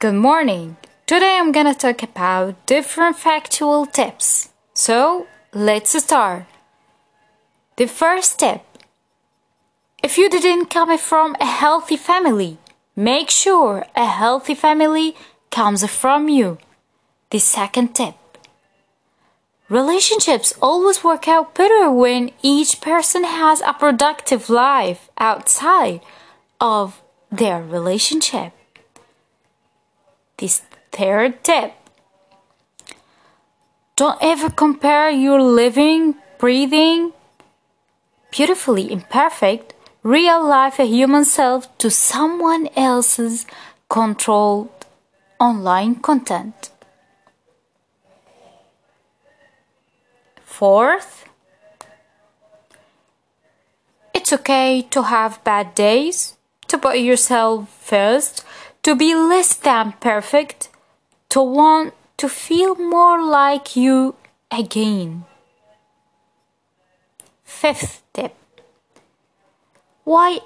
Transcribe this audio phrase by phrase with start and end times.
[0.00, 0.78] Good morning.
[1.04, 4.48] Today I'm gonna talk about different factual tips.
[4.72, 6.46] So let's start.
[7.76, 8.62] The first tip
[10.02, 12.56] if you didn't come from a healthy family,
[12.96, 15.16] make sure a healthy family
[15.50, 16.56] comes from you.
[17.28, 18.14] The second tip
[19.68, 26.00] relationships always work out better when each person has a productive life outside
[26.58, 28.54] of their relationship.
[30.40, 31.74] This third tip
[33.94, 37.12] don't ever compare your living, breathing,
[38.30, 43.44] beautifully imperfect, real life a human self to someone else's
[43.90, 44.86] controlled
[45.38, 46.70] online content.
[50.42, 51.26] Fourth,
[54.14, 56.38] it's okay to have bad days,
[56.68, 58.42] to put yourself first,
[58.82, 60.68] to be less than perfect,
[61.28, 64.14] to want to feel more like you
[64.50, 65.24] again.
[67.44, 68.34] Fifth tip
[70.04, 70.40] Why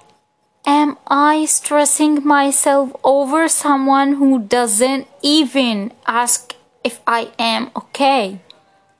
[0.67, 8.41] am I stressing myself over someone who doesn't even ask if I am okay?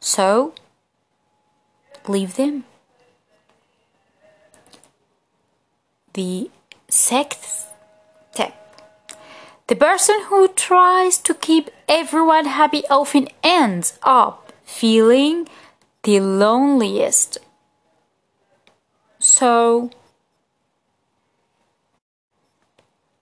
[0.01, 0.55] So,
[2.07, 2.65] leave them.
[6.13, 6.51] The
[6.89, 7.64] sixth
[9.67, 15.49] the person who tries to keep everyone happy often ends up feeling
[16.03, 17.39] the loneliest.
[19.19, 19.91] So,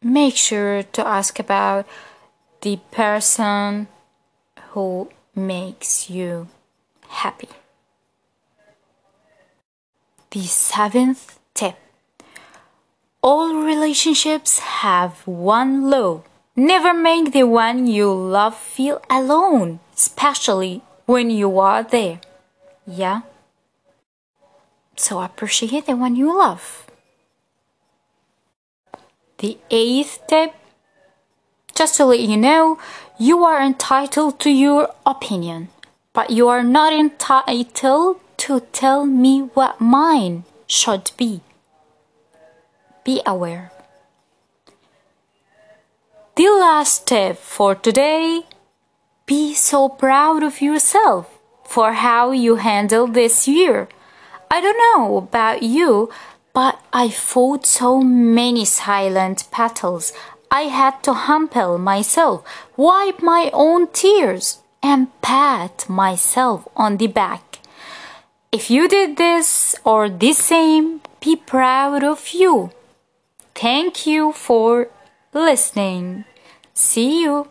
[0.03, 1.87] make sure to ask about
[2.63, 3.87] the person
[4.70, 6.48] who makes you
[7.09, 7.48] happy.
[10.31, 11.77] The seventh tip
[13.23, 21.31] all relationships have one law Never make the one you love feel alone, especially when
[21.31, 22.20] you are there.
[22.86, 23.22] Yeah?
[24.96, 26.86] So appreciate the one you love.
[29.39, 30.55] The eighth tip
[31.74, 32.79] just to let you know,
[33.18, 35.68] you are entitled to your opinion,
[36.12, 41.41] but you are not entitled to tell me what mine should be.
[43.05, 43.73] Be aware.
[46.62, 48.42] Last tip for today
[49.27, 51.27] be so proud of yourself
[51.64, 53.89] for how you handled this year.
[54.48, 56.08] I don't know about you,
[56.52, 60.12] but I fought so many silent battles.
[60.52, 62.45] I had to humble myself,
[62.77, 67.58] wipe my own tears, and pat myself on the back.
[68.52, 72.70] If you did this or the same, be proud of you.
[73.52, 74.90] Thank you for
[75.34, 76.24] listening.
[76.75, 77.49] See you.